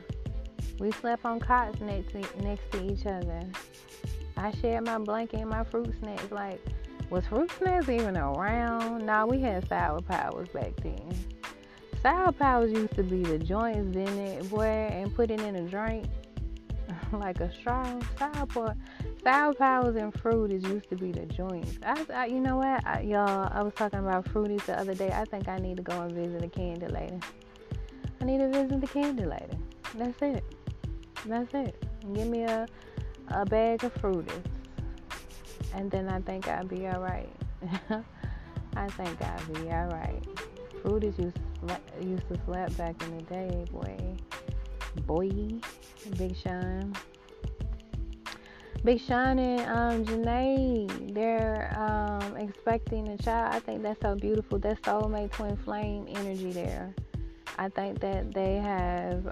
we 0.78 0.90
slept 0.92 1.24
on 1.24 1.40
cots 1.40 1.80
next 1.80 2.12
to, 2.12 2.20
next 2.42 2.70
to 2.72 2.84
each 2.84 3.06
other. 3.06 3.42
I 4.36 4.52
shared 4.60 4.86
my 4.86 4.98
blanket 4.98 5.40
and 5.40 5.50
my 5.50 5.64
fruit 5.64 5.94
snacks. 6.00 6.30
Like, 6.30 6.60
was 7.10 7.24
fruit 7.26 7.50
snacks 7.58 7.88
even 7.88 8.16
around? 8.16 9.06
Nah, 9.06 9.26
we 9.26 9.40
had 9.40 9.68
sour 9.68 10.00
powers 10.00 10.48
back 10.48 10.72
then. 10.82 11.14
Sour 12.02 12.32
powers 12.32 12.72
used 12.72 12.94
to 12.94 13.02
be 13.02 13.22
the 13.22 13.38
joints 13.38 13.96
in 13.96 14.18
it, 14.18 14.50
boy, 14.50 14.64
and 14.64 15.14
put 15.14 15.30
it 15.30 15.40
in 15.40 15.54
a 15.56 15.62
drink 15.62 16.06
like 17.12 17.40
a 17.40 17.52
straw. 17.52 17.84
Sour 18.18 18.46
powers, 18.46 18.76
sour 19.22 19.54
powers 19.54 19.96
and 19.96 20.12
fruities 20.12 20.66
used 20.68 20.88
to 20.90 20.96
be 20.96 21.12
the 21.12 21.26
joints. 21.26 21.78
I, 21.84 22.04
I 22.12 22.26
you 22.26 22.40
know 22.40 22.56
what, 22.56 22.84
I, 22.86 23.02
y'all? 23.02 23.48
I 23.52 23.62
was 23.62 23.74
talking 23.74 24.00
about 24.00 24.24
fruities 24.24 24.64
the 24.66 24.78
other 24.78 24.94
day. 24.94 25.10
I 25.12 25.24
think 25.24 25.48
I 25.48 25.58
need 25.58 25.76
to 25.76 25.82
go 25.82 26.00
and 26.00 26.12
visit 26.12 26.42
a 26.42 26.48
candy 26.48 26.86
lady. 26.86 27.20
I 28.20 28.24
need 28.24 28.38
to 28.38 28.48
visit 28.48 28.80
the 28.80 28.86
candy 28.86 29.24
lady. 29.24 29.58
That's 29.94 30.20
it. 30.22 30.44
That's 31.26 31.54
it. 31.54 31.82
Give 32.14 32.28
me 32.28 32.42
a 32.44 32.66
a 33.28 33.46
bag 33.46 33.84
of 33.84 33.94
fruities, 33.94 34.44
and 35.74 35.90
then 35.90 36.08
I 36.08 36.20
think 36.20 36.48
I'll 36.48 36.66
be 36.66 36.86
all 36.86 37.00
right. 37.00 37.28
I 38.76 38.88
think 38.88 39.22
I'll 39.22 39.54
be 39.54 39.70
all 39.70 39.88
right. 39.88 40.22
Fruities 40.82 41.18
used 41.18 41.38
used 42.00 42.28
to 42.28 42.38
slap 42.44 42.76
back 42.76 43.00
in 43.02 43.16
the 43.18 43.22
day, 43.24 43.64
boy. 43.70 43.96
Boy, 45.06 45.30
Big 46.18 46.36
Sean. 46.36 46.94
Big 48.84 49.00
Sean 49.00 49.38
and 49.38 49.60
um, 49.70 50.04
Jhené, 50.04 51.14
they're 51.14 51.72
um, 51.78 52.36
expecting 52.36 53.08
a 53.08 53.16
child. 53.16 53.54
I 53.54 53.60
think 53.60 53.82
that's 53.82 54.00
so 54.02 54.16
beautiful. 54.16 54.58
That 54.58 54.82
soulmate 54.82 55.30
twin 55.30 55.56
flame 55.56 56.06
energy 56.10 56.50
there. 56.50 56.92
I 57.58 57.68
think 57.68 58.00
that 58.00 58.34
they 58.34 58.56
have 58.56 59.26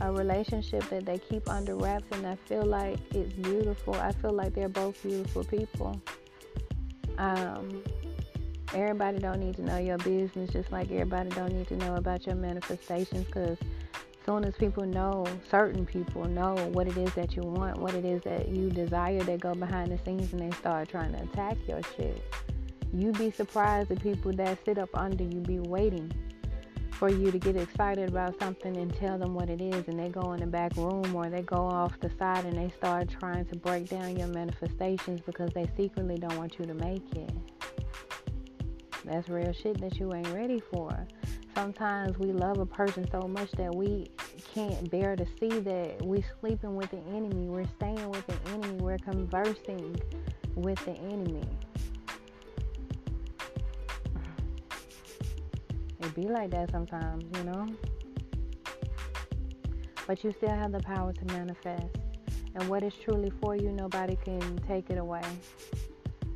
a 0.00 0.12
relationship 0.12 0.88
that 0.90 1.04
they 1.06 1.18
keep 1.18 1.48
under 1.48 1.76
wraps, 1.76 2.04
and 2.12 2.26
I 2.26 2.36
feel 2.46 2.64
like 2.64 2.98
it's 3.14 3.32
beautiful. 3.34 3.94
I 3.94 4.12
feel 4.12 4.32
like 4.32 4.54
they're 4.54 4.68
both 4.68 5.02
beautiful 5.02 5.44
people. 5.44 6.00
Um, 7.18 7.82
everybody 8.74 9.18
don't 9.18 9.40
need 9.40 9.56
to 9.56 9.62
know 9.62 9.78
your 9.78 9.98
business, 9.98 10.50
just 10.50 10.72
like 10.72 10.90
everybody 10.90 11.30
don't 11.30 11.52
need 11.52 11.68
to 11.68 11.76
know 11.76 11.96
about 11.96 12.26
your 12.26 12.36
manifestations, 12.36 13.26
because 13.26 13.58
soon 14.24 14.44
as 14.44 14.54
people 14.54 14.84
know, 14.84 15.26
certain 15.50 15.84
people 15.84 16.24
know 16.24 16.54
what 16.72 16.86
it 16.86 16.96
is 16.96 17.12
that 17.14 17.36
you 17.36 17.42
want, 17.42 17.78
what 17.78 17.94
it 17.94 18.04
is 18.04 18.22
that 18.22 18.48
you 18.48 18.70
desire, 18.70 19.20
they 19.22 19.36
go 19.36 19.54
behind 19.54 19.90
the 19.90 19.98
scenes 20.04 20.32
and 20.32 20.40
they 20.40 20.56
start 20.56 20.88
trying 20.88 21.12
to 21.12 21.22
attack 21.22 21.56
your 21.66 21.80
shit. 21.96 22.22
You'd 22.92 23.18
be 23.18 23.30
surprised 23.30 23.88
the 23.88 23.96
people 23.96 24.32
that 24.32 24.58
sit 24.64 24.78
up 24.78 24.90
under 24.94 25.24
you 25.24 25.40
be 25.40 25.58
waiting 25.58 26.12
for 27.00 27.08
you 27.08 27.30
to 27.30 27.38
get 27.38 27.56
excited 27.56 28.10
about 28.10 28.38
something 28.38 28.76
and 28.76 28.94
tell 28.94 29.16
them 29.16 29.32
what 29.32 29.48
it 29.48 29.62
is 29.62 29.88
and 29.88 29.98
they 29.98 30.10
go 30.10 30.34
in 30.34 30.40
the 30.40 30.46
back 30.46 30.76
room 30.76 31.16
or 31.16 31.30
they 31.30 31.40
go 31.40 31.56
off 31.56 31.98
the 32.00 32.10
side 32.18 32.44
and 32.44 32.58
they 32.58 32.68
start 32.76 33.08
trying 33.08 33.46
to 33.46 33.56
break 33.56 33.88
down 33.88 34.14
your 34.18 34.28
manifestations 34.28 35.18
because 35.22 35.50
they 35.54 35.66
secretly 35.78 36.18
don't 36.18 36.36
want 36.36 36.58
you 36.58 36.66
to 36.66 36.74
make 36.74 37.02
it. 37.16 37.32
That's 39.06 39.30
real 39.30 39.50
shit 39.50 39.80
that 39.80 39.98
you 39.98 40.12
ain't 40.12 40.28
ready 40.28 40.60
for. 40.70 41.08
Sometimes 41.54 42.18
we 42.18 42.32
love 42.32 42.58
a 42.58 42.66
person 42.66 43.08
so 43.10 43.22
much 43.22 43.50
that 43.52 43.74
we 43.74 44.10
can't 44.54 44.90
bear 44.90 45.16
to 45.16 45.24
see 45.40 45.58
that 45.60 46.02
we're 46.02 46.22
sleeping 46.38 46.76
with 46.76 46.90
the 46.90 47.00
enemy, 47.16 47.48
we're 47.48 47.66
staying 47.78 48.10
with 48.10 48.26
the 48.26 48.36
enemy, 48.50 48.74
we're 48.74 48.98
conversing 48.98 49.98
with 50.54 50.84
the 50.84 50.92
enemy. 50.92 51.48
It 56.00 56.14
be 56.14 56.22
like 56.22 56.50
that 56.50 56.70
sometimes, 56.70 57.24
you 57.36 57.44
know. 57.44 57.66
But 60.06 60.24
you 60.24 60.32
still 60.38 60.50
have 60.50 60.72
the 60.72 60.80
power 60.80 61.12
to 61.12 61.24
manifest. 61.26 61.96
And 62.54 62.68
what 62.68 62.82
is 62.82 62.94
truly 62.94 63.30
for 63.40 63.54
you, 63.54 63.70
nobody 63.70 64.16
can 64.24 64.58
take 64.66 64.90
it 64.90 64.98
away. 64.98 65.22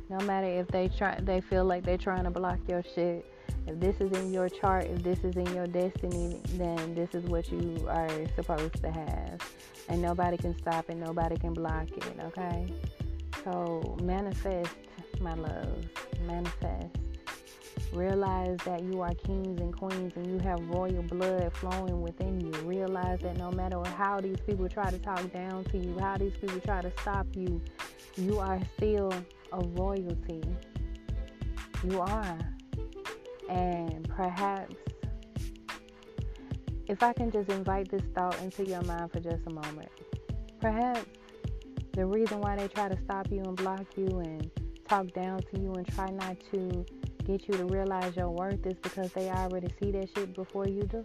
No 0.09 0.19
matter 0.19 0.47
if 0.47 0.67
they 0.67 0.87
try 0.87 1.19
they 1.19 1.41
feel 1.41 1.65
like 1.65 1.83
they're 1.83 1.97
trying 1.97 2.23
to 2.25 2.29
block 2.29 2.59
your 2.67 2.83
shit. 2.83 3.25
If 3.67 3.79
this 3.79 3.99
is 3.99 4.11
in 4.11 4.31
your 4.31 4.47
chart, 4.47 4.85
if 4.85 5.01
this 5.01 5.19
is 5.23 5.35
in 5.35 5.51
your 5.55 5.65
destiny, 5.65 6.39
then 6.53 6.93
this 6.93 7.15
is 7.15 7.23
what 7.25 7.51
you 7.51 7.85
are 7.89 8.09
supposed 8.35 8.75
to 8.83 8.91
have. 8.91 9.41
And 9.89 10.01
nobody 10.01 10.37
can 10.37 10.55
stop 10.59 10.89
it, 10.89 10.97
nobody 10.97 11.35
can 11.35 11.53
block 11.53 11.89
it, 11.89 12.19
okay? 12.25 12.67
So 13.43 13.97
manifest, 14.03 14.75
my 15.19 15.33
love. 15.33 15.83
Manifest. 16.27 17.04
Realize 17.95 18.57
that 18.65 18.83
you 18.83 18.99
are 18.99 19.13
kings 19.13 19.61
and 19.61 19.73
queens 19.73 20.11
and 20.17 20.27
you 20.27 20.37
have 20.39 20.59
royal 20.67 21.01
blood 21.03 21.49
flowing 21.55 22.01
within 22.01 22.41
you. 22.41 22.51
Realize 22.63 23.21
that 23.21 23.37
no 23.37 23.51
matter 23.51 23.81
how 23.95 24.19
these 24.19 24.39
people 24.45 24.67
try 24.67 24.91
to 24.91 24.99
talk 24.99 25.31
down 25.31 25.63
to 25.65 25.77
you, 25.77 25.97
how 25.99 26.17
these 26.17 26.33
people 26.33 26.59
try 26.59 26.81
to 26.81 26.91
stop 27.01 27.25
you, 27.33 27.61
you 28.17 28.37
are 28.37 28.59
still 28.75 29.13
a 29.53 29.59
royalty. 29.59 30.43
You 31.85 32.01
are. 32.01 32.37
And 33.49 34.09
perhaps, 34.09 34.75
if 36.87 37.01
I 37.01 37.13
can 37.13 37.31
just 37.31 37.49
invite 37.49 37.89
this 37.89 38.03
thought 38.13 38.37
into 38.41 38.65
your 38.65 38.81
mind 38.81 39.13
for 39.13 39.21
just 39.21 39.47
a 39.47 39.51
moment, 39.51 39.89
perhaps 40.59 41.05
the 41.93 42.05
reason 42.05 42.41
why 42.41 42.57
they 42.57 42.67
try 42.67 42.89
to 42.89 42.97
stop 43.05 43.31
you 43.31 43.39
and 43.39 43.55
block 43.55 43.85
you 43.95 44.19
and 44.19 44.51
talk 44.85 45.11
down 45.13 45.39
to 45.39 45.59
you 45.59 45.73
and 45.73 45.87
try 45.87 46.09
not 46.09 46.37
to 46.51 46.85
get 47.25 47.47
you 47.47 47.55
to 47.55 47.65
realize 47.65 48.15
your 48.15 48.29
worth 48.29 48.65
is 48.67 48.77
because 48.81 49.11
they 49.13 49.29
already 49.29 49.67
see 49.79 49.91
that 49.91 50.09
shit 50.15 50.35
before 50.35 50.67
you 50.67 50.83
do. 50.83 51.03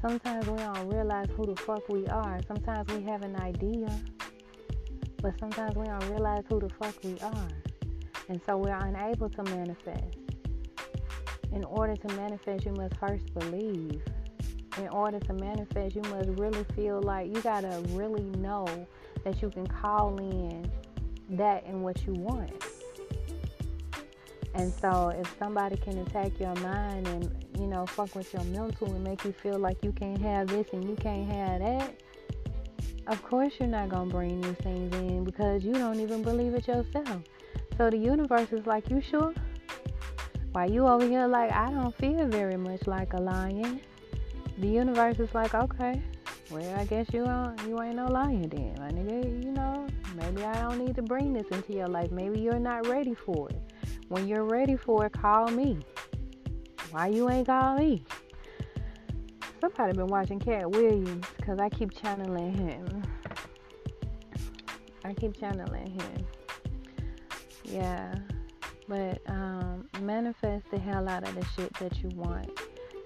Sometimes 0.00 0.46
we 0.48 0.56
don't 0.56 0.88
realize 0.88 1.28
who 1.36 1.46
the 1.46 1.56
fuck 1.56 1.86
we 1.88 2.06
are. 2.06 2.40
Sometimes 2.48 2.90
we 2.92 3.02
have 3.02 3.22
an 3.22 3.36
idea, 3.36 3.88
but 5.20 5.38
sometimes 5.38 5.76
we 5.76 5.84
don't 5.84 6.08
realize 6.08 6.42
who 6.48 6.58
the 6.58 6.70
fuck 6.70 6.94
we 7.04 7.20
are. 7.20 7.48
And 8.28 8.40
so 8.46 8.56
we're 8.56 8.74
unable 8.74 9.28
to 9.28 9.42
manifest. 9.44 10.16
In 11.52 11.64
order 11.64 11.94
to 11.94 12.14
manifest, 12.14 12.64
you 12.64 12.72
must 12.72 12.96
first 12.96 13.32
believe. 13.34 14.02
In 14.78 14.88
order 14.88 15.20
to 15.20 15.34
manifest, 15.34 15.94
you 15.94 16.02
must 16.02 16.30
really 16.30 16.64
feel 16.74 17.02
like 17.02 17.26
you 17.26 17.42
gotta 17.42 17.82
really 17.90 18.24
know 18.38 18.66
that 19.22 19.42
you 19.42 19.50
can 19.50 19.66
call 19.66 20.16
in 20.18 20.70
that 21.28 21.64
and 21.66 21.82
what 21.82 22.04
you 22.06 22.14
want. 22.14 22.50
And 24.54 24.72
so 24.80 25.08
if 25.08 25.34
somebody 25.38 25.76
can 25.76 25.98
attack 25.98 26.38
your 26.38 26.54
mind 26.56 27.08
and, 27.08 27.44
you 27.58 27.66
know, 27.66 27.86
fuck 27.86 28.14
with 28.14 28.32
your 28.34 28.44
mental 28.44 28.92
and 28.92 29.02
make 29.02 29.24
you 29.24 29.32
feel 29.32 29.58
like 29.58 29.82
you 29.82 29.92
can't 29.92 30.20
have 30.20 30.48
this 30.48 30.66
and 30.72 30.84
you 30.84 30.94
can't 30.96 31.30
have 31.30 31.60
that, 31.60 31.94
of 33.06 33.22
course 33.22 33.54
you're 33.58 33.68
not 33.68 33.88
going 33.88 34.08
to 34.08 34.14
bring 34.14 34.40
these 34.42 34.56
things 34.56 34.94
in 34.96 35.24
because 35.24 35.64
you 35.64 35.72
don't 35.72 36.00
even 36.00 36.22
believe 36.22 36.54
it 36.54 36.68
yourself. 36.68 37.22
So 37.78 37.88
the 37.88 37.96
universe 37.96 38.52
is 38.52 38.66
like, 38.66 38.90
you 38.90 39.00
sure? 39.00 39.32
While 40.52 40.70
you 40.70 40.86
over 40.86 41.06
here 41.06 41.26
like, 41.26 41.50
I 41.50 41.70
don't 41.70 41.96
feel 41.96 42.26
very 42.26 42.58
much 42.58 42.86
like 42.86 43.14
a 43.14 43.20
lion. 43.20 43.80
The 44.58 44.68
universe 44.68 45.18
is 45.18 45.32
like, 45.32 45.54
okay, 45.54 46.02
well, 46.50 46.78
I 46.78 46.84
guess 46.84 47.06
you 47.14 47.24
are, 47.24 47.54
you 47.66 47.80
ain't 47.80 47.96
no 47.96 48.06
lion 48.06 48.50
then, 48.50 48.74
my 48.78 48.90
nigga. 48.90 49.44
You 49.44 49.52
know, 49.52 49.86
maybe 50.14 50.44
I 50.44 50.60
don't 50.60 50.84
need 50.84 50.94
to 50.96 51.02
bring 51.02 51.32
this 51.32 51.46
into 51.50 51.72
your 51.72 51.88
life. 51.88 52.10
Maybe 52.10 52.40
you're 52.40 52.58
not 52.58 52.86
ready 52.86 53.14
for 53.14 53.48
it. 53.48 53.71
When 54.12 54.28
you're 54.28 54.44
ready 54.44 54.76
for 54.76 55.06
it, 55.06 55.14
call 55.14 55.48
me. 55.48 55.78
Why 56.90 57.06
you 57.06 57.30
ain't 57.30 57.46
call 57.46 57.78
me? 57.78 58.04
Somebody 59.58 59.96
been 59.96 60.08
watching 60.08 60.38
Katt 60.38 60.70
Williams 60.70 61.24
because 61.38 61.58
I 61.58 61.70
keep 61.70 61.98
channeling 61.98 62.52
him. 62.52 63.02
I 65.02 65.14
keep 65.14 65.40
channeling 65.40 65.98
him. 65.98 66.26
Yeah. 67.64 68.14
But 68.86 69.22
um, 69.28 69.88
manifest 70.02 70.70
the 70.70 70.78
hell 70.78 71.08
out 71.08 71.26
of 71.26 71.34
the 71.34 71.46
shit 71.56 71.72
that 71.78 72.02
you 72.02 72.10
want 72.10 72.50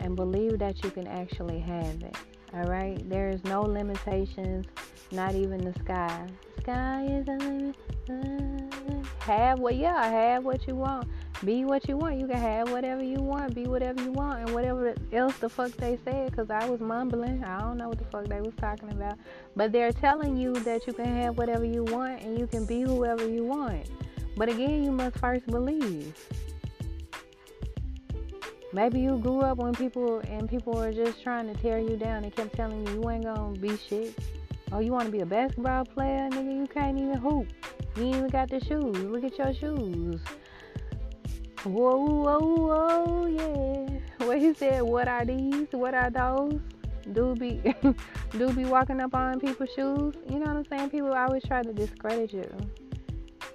and 0.01 0.17
believe 0.17 0.59
that 0.59 0.83
you 0.83 0.91
can 0.91 1.07
actually 1.07 1.61
have 1.61 2.03
it. 2.03 2.17
All 2.53 2.65
right, 2.65 2.99
there 3.09 3.29
is 3.29 3.45
no 3.45 3.63
limitations, 3.63 4.67
not 5.13 5.37
even 5.37 5.59
the 5.59 5.73
sky. 5.85 6.27
Sky 6.63 7.07
is 7.09 7.27
the 7.27 7.37
limit. 7.37 8.96
Have 9.27 9.59
what, 9.59 9.75
yeah, 9.75 10.07
have 10.09 10.45
what 10.45 10.69
you 10.69 10.77
want. 10.77 11.09
Be 11.45 11.65
what 11.65 11.89
you 11.89 11.97
want. 11.97 12.21
You 12.21 12.29
can 12.29 12.37
have 12.37 12.71
whatever 12.71 13.03
you 13.03 13.17
want. 13.17 13.57
Be 13.57 13.67
whatever 13.67 14.01
you 14.01 14.13
want, 14.13 14.39
and 14.39 14.55
whatever 14.55 14.95
else 15.13 15.37
the 15.39 15.49
fuck 15.49 15.73
they 15.73 15.99
said. 16.05 16.35
Cause 16.37 16.49
I 16.49 16.69
was 16.69 16.79
mumbling. 16.79 17.43
I 17.43 17.59
don't 17.59 17.77
know 17.77 17.89
what 17.89 17.99
the 17.99 18.05
fuck 18.05 18.27
they 18.29 18.41
was 18.41 18.55
talking 18.61 18.89
about. 18.93 19.19
But 19.57 19.73
they're 19.73 19.91
telling 19.91 20.37
you 20.37 20.53
that 20.61 20.87
you 20.87 20.93
can 20.93 21.07
have 21.07 21.39
whatever 21.39 21.65
you 21.65 21.83
want, 21.83 22.23
and 22.23 22.39
you 22.39 22.47
can 22.47 22.67
be 22.67 22.83
whoever 22.83 23.29
you 23.29 23.43
want. 23.43 23.91
But 24.37 24.49
again, 24.49 24.85
you 24.85 24.93
must 24.93 25.19
first 25.19 25.45
believe. 25.47 26.15
Maybe 28.73 29.01
you 29.01 29.19
grew 29.19 29.41
up 29.41 29.59
when 29.59 29.75
people 29.75 30.21
and 30.21 30.49
people 30.49 30.75
were 30.75 30.93
just 30.93 31.21
trying 31.21 31.53
to 31.53 31.61
tear 31.61 31.81
you 31.81 31.97
down 31.97 32.23
and 32.23 32.33
kept 32.33 32.55
telling 32.55 32.87
you 32.87 32.93
you 32.93 33.11
ain't 33.11 33.25
gonna 33.25 33.59
be 33.59 33.77
shit. 33.77 34.17
Oh, 34.73 34.81
you 34.81 34.91
want 34.91 35.07
to 35.07 35.13
be 35.13 35.21
a 35.21 35.27
basketball 35.27 35.85
player, 35.85 36.29
nigga? 36.31 36.57
You 36.57 36.67
can't 36.67 36.99
even 36.99 37.19
hoop. 37.19 37.47
You 37.97 38.05
ain't 38.05 38.17
even 38.17 38.29
got 38.29 38.51
the 38.51 38.59
shoes. 38.65 38.99
Look 38.99 39.23
at 39.23 39.39
your 39.39 39.55
shoes. 39.55 40.21
Whoa, 41.63 41.97
whoa, 41.97 42.39
whoa, 42.39 43.27
yeah. 43.27 43.99
What 44.27 44.39
he 44.39 44.55
said? 44.55 44.83
What 44.83 45.07
are 45.07 45.25
these? 45.25 45.69
What 45.71 45.95
are 45.95 46.11
those? 46.11 46.61
Do 47.13 47.37
be, 47.37 47.61
do 48.33 48.53
be 48.53 48.65
walking 48.65 49.01
up 49.01 49.15
on 49.15 49.39
people's 49.39 49.71
shoes. 49.71 50.15
You 50.29 50.41
know 50.41 50.47
what 50.47 50.57
I'm 50.57 50.65
saying? 50.65 50.91
People 50.91 51.13
always 51.13 51.45
try 51.45 51.63
to 51.63 51.73
discredit 51.73 52.33
you. 52.33 52.51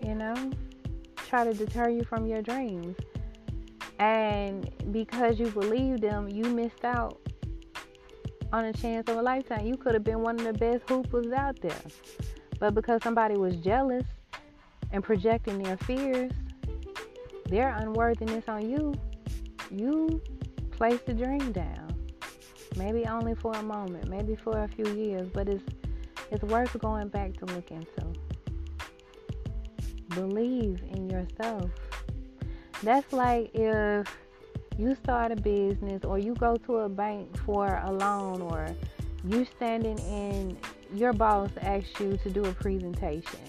You 0.05 0.15
know, 0.15 0.51
try 1.27 1.43
to 1.43 1.53
deter 1.53 1.89
you 1.89 2.03
from 2.03 2.25
your 2.25 2.41
dreams. 2.41 2.95
And 3.99 4.69
because 4.91 5.39
you 5.39 5.47
believe 5.51 6.01
them, 6.01 6.29
you 6.29 6.45
missed 6.45 6.85
out 6.85 7.20
on 8.53 8.65
a 8.65 8.73
chance 8.73 9.09
of 9.09 9.17
a 9.17 9.21
lifetime. 9.21 9.65
You 9.65 9.77
could 9.77 9.93
have 9.93 10.03
been 10.03 10.21
one 10.21 10.39
of 10.39 10.45
the 10.45 10.53
best 10.53 10.87
hoopers 10.87 11.31
out 11.31 11.59
there. 11.61 11.81
But 12.59 12.75
because 12.75 13.01
somebody 13.03 13.37
was 13.37 13.55
jealous 13.57 14.05
and 14.91 15.03
projecting 15.03 15.61
their 15.63 15.77
fears, 15.77 16.31
their 17.45 17.69
unworthiness 17.77 18.45
on 18.47 18.69
you, 18.69 18.93
you 19.69 20.21
placed 20.71 21.05
the 21.05 21.13
dream 21.13 21.51
down. 21.51 21.95
Maybe 22.77 23.05
only 23.05 23.35
for 23.35 23.53
a 23.53 23.63
moment, 23.63 24.07
maybe 24.07 24.35
for 24.35 24.63
a 24.63 24.67
few 24.67 24.87
years, 24.95 25.27
but 25.33 25.49
it's 25.49 25.63
it's 26.31 26.43
worth 26.43 26.79
going 26.79 27.09
back 27.09 27.33
to 27.37 27.45
look 27.45 27.71
into. 27.71 28.13
Believe 30.09 30.81
in 30.91 31.09
yourself. 31.09 31.69
That's 32.81 33.11
like 33.11 33.51
if 33.53 34.07
you 34.81 34.95
start 34.95 35.31
a 35.31 35.35
business 35.35 36.03
or 36.03 36.17
you 36.17 36.33
go 36.33 36.55
to 36.55 36.77
a 36.77 36.89
bank 36.89 37.29
for 37.45 37.79
a 37.85 37.91
loan 37.91 38.41
or 38.41 38.67
you're 39.23 39.45
standing 39.45 39.99
in 39.99 40.57
your 40.91 41.13
boss 41.13 41.51
asks 41.61 41.99
you 41.99 42.17
to 42.17 42.31
do 42.31 42.43
a 42.45 42.53
presentation 42.53 43.39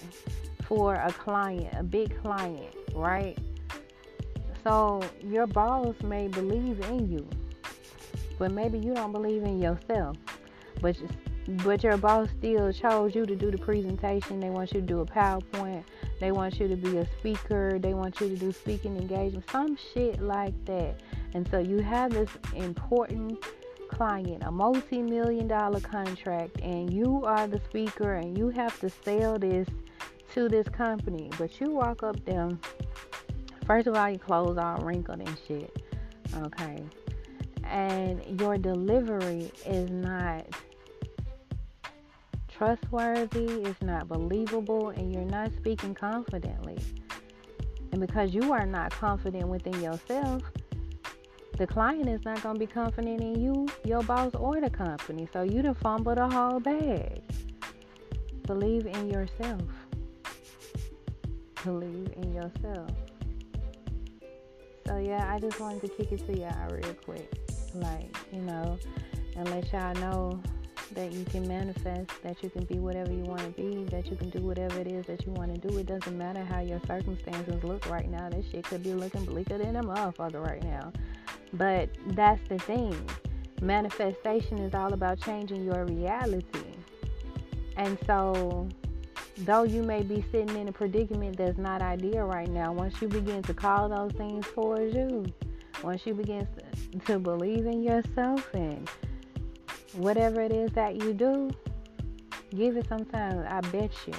for 0.69 0.97
a 0.97 1.11
client, 1.11 1.73
a 1.73 1.83
big 1.83 2.21
client, 2.21 2.75
right? 2.95 3.39
So 4.63 5.03
your 5.23 5.47
boss 5.47 5.95
may 6.03 6.29
believe 6.29 6.79
in 6.91 7.11
you, 7.11 7.27
but 8.39 8.53
maybe 8.53 8.79
you 8.79 8.93
don't 8.93 9.13
believe 9.13 9.43
in 9.43 9.59
yourself. 9.59 10.19
But 10.83 10.97
but 11.65 11.83
your 11.83 11.97
boss 11.97 12.29
still 12.39 12.73
chose 12.73 13.15
you 13.15 13.27
to 13.27 13.35
do 13.35 13.51
the 13.51 13.59
presentation. 13.59 14.39
They 14.39 14.51
want 14.51 14.73
you 14.73 14.81
to 14.81 14.87
do 14.87 15.01
a 15.01 15.07
PowerPoint. 15.07 15.83
They 16.21 16.31
want 16.31 16.61
you 16.61 16.69
to 16.69 16.77
be 16.77 16.99
a 16.99 17.07
speaker. 17.19 17.79
They 17.81 17.95
want 17.95 18.21
you 18.21 18.29
to 18.29 18.37
do 18.37 18.53
speaking 18.53 18.97
engagement, 18.97 19.51
some 19.51 19.77
shit 19.93 20.23
like 20.23 20.55
that. 20.67 20.95
And 21.35 21.49
so 21.51 21.59
you 21.59 21.79
have 21.79 22.13
this 22.13 22.31
important 22.55 23.43
client, 23.89 24.43
a 24.45 24.51
multi 24.51 25.03
million 25.03 25.49
dollar 25.49 25.81
contract, 25.81 26.61
and 26.61 26.93
you 26.93 27.25
are 27.25 27.47
the 27.47 27.61
speaker 27.61 28.15
and 28.15 28.37
you 28.37 28.51
have 28.51 28.79
to 28.81 28.91
sell 28.91 29.39
this 29.39 29.69
to 30.35 30.49
this 30.49 30.69
company. 30.69 31.31
But 31.39 31.61
you 31.61 31.71
walk 31.71 32.03
up 32.03 32.23
there, 32.25 32.49
first 33.67 33.87
of 33.87 33.95
all, 33.97 34.09
your 34.09 34.19
clothes 34.19 34.59
all 34.59 34.79
wrinkled 34.79 35.21
and 35.21 35.39
shit. 35.47 35.83
Okay. 36.37 36.83
And 37.65 38.41
your 38.41 38.59
delivery 38.59 39.53
is 39.67 39.91
not 39.91 40.47
trustworthy, 42.49 43.63
it's 43.63 43.81
not 43.83 44.09
believable, 44.09 44.91
and 44.91 45.13
you're 45.13 45.25
not 45.25 45.53
speaking 45.57 45.95
confidently. 45.95 46.79
And 47.93 48.01
because 48.01 48.35
you 48.35 48.53
are 48.53 48.67
not 48.67 48.91
confident 48.91 49.49
within 49.49 49.81
yourself, 49.83 50.43
the 51.59 51.67
client 51.67 52.09
is 52.09 52.25
not 52.25 52.43
going 52.43 52.57
to 52.57 52.59
be 52.59 52.67
confident 52.67 53.21
in 53.21 53.41
you, 53.41 53.69
your 53.85 54.03
boss, 54.03 54.35
or 54.35 54.61
the 54.61 54.71
company. 54.71 55.29
So 55.33 55.43
you 55.43 55.63
done 55.63 55.75
fumbled 55.75 56.19
the 56.19 56.29
whole 56.29 56.61
bag. 56.61 57.23
Believe 58.47 58.87
in 58.87 59.09
yourself. 59.11 59.63
Believe 61.65 62.13
in 62.17 62.33
yourself. 62.33 62.91
So 64.87 64.97
yeah, 64.97 65.33
I 65.33 65.39
just 65.39 65.61
wanted 65.61 65.83
to 65.83 65.89
kick 65.89 66.13
it 66.13 66.27
to 66.27 66.39
y'all 66.39 66.69
real 66.71 66.95
quick. 67.05 67.31
Like, 67.75 68.17
you 68.33 68.41
know, 68.41 68.79
and 69.37 69.49
let 69.51 69.73
y'all 69.73 69.95
know 69.95 70.43
that 70.95 71.13
you 71.13 71.25
can 71.25 71.47
manifest, 71.49 72.11
that 72.23 72.43
you 72.43 72.51
can 72.51 72.65
be 72.65 72.79
whatever 72.79 73.13
you 73.13 73.23
want 73.23 73.41
to 73.41 73.51
be, 73.51 73.85
that 73.85 74.11
you 74.11 74.17
can 74.17 74.29
do 74.31 74.41
whatever 74.41 74.81
it 74.81 74.87
is 74.87 75.07
that 75.07 75.25
you 75.25 75.33
want 75.33 75.55
to 75.55 75.69
do. 75.69 75.79
It 75.79 75.87
doesn't 75.87 76.17
matter 76.17 76.45
how 76.45 76.61
your 76.61 76.81
circumstances 76.87 77.63
look 77.65 77.89
right 77.89 78.11
now. 78.11 78.29
This 78.29 78.45
shit 78.51 78.65
could 78.65 78.83
be 78.83 78.93
looking 78.93 79.25
bleaker 79.25 79.59
than 79.59 79.77
a 79.77 79.83
motherfucker 79.83 80.45
right 80.45 80.63
now. 80.63 80.93
But 81.53 81.91
that's 82.09 82.41
the 82.49 82.59
thing. 82.59 82.97
Manifestation 83.61 84.59
is 84.59 84.75
all 84.75 84.93
about 84.93 85.21
changing 85.21 85.65
your 85.65 85.85
reality. 85.85 86.45
And 87.77 87.99
so, 88.07 88.69
though 89.39 89.63
you 89.63 89.83
may 89.83 90.03
be 90.03 90.25
sitting 90.31 90.57
in 90.57 90.69
a 90.69 90.73
predicament 90.73 91.37
that's 91.37 91.59
not 91.59 91.83
ideal 91.83 92.25
right 92.25 92.49
now, 92.49 92.73
once 92.73 93.01
you 93.01 93.09
begin 93.09 93.43
to 93.43 93.55
call 93.55 93.89
those 93.89 94.13
things 94.13 94.47
towards 94.55 94.95
you, 94.95 95.27
once 95.83 96.07
you 96.07 96.15
begin 96.15 96.47
to, 97.07 97.19
believe 97.19 97.67
in 97.67 97.83
yourself 97.83 98.49
and 98.55 98.89
whatever 99.95 100.41
it 100.41 100.53
is 100.53 100.71
that 100.73 100.97
you 100.97 101.13
do, 101.13 101.51
give 102.51 102.77
it 102.77 102.87
some 102.89 103.05
time. 103.07 103.45
I 103.49 103.61
bet 103.61 103.91
you. 104.07 104.15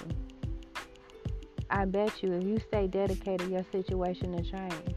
I 1.69 1.85
bet 1.85 2.21
you 2.21 2.33
if 2.33 2.43
you 2.43 2.59
stay 2.67 2.87
dedicated, 2.87 3.49
your 3.49 3.65
situation 3.71 4.31
will 4.31 4.43
change. 4.43 4.95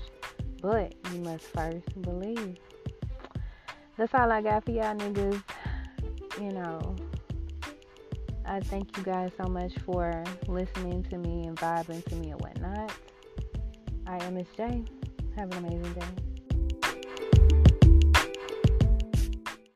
But 0.60 0.94
you 1.12 1.20
must 1.20 1.44
first 1.44 2.00
believe. 2.02 2.56
That's 3.96 4.12
all 4.14 4.30
I 4.30 4.42
got 4.42 4.64
for 4.64 4.72
y'all 4.72 4.94
niggas. 4.94 5.42
You 6.40 6.52
know, 6.52 6.96
I 8.44 8.60
thank 8.60 8.96
you 8.96 9.02
guys 9.02 9.30
so 9.40 9.48
much 9.48 9.72
for 9.84 10.22
listening 10.48 11.02
to 11.04 11.18
me 11.18 11.46
and 11.46 11.56
vibing 11.56 12.04
to 12.06 12.14
me 12.16 12.30
and 12.30 12.40
whatnot. 12.40 12.92
I 14.06 14.22
am 14.24 14.34
Miss 14.34 14.48
J. 14.56 14.84
Have 15.36 15.52
an 15.52 15.64
amazing 15.64 15.92
day. 15.94 16.35